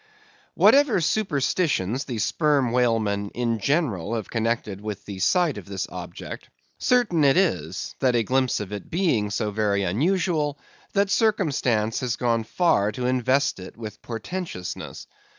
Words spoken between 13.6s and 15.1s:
with portentousness.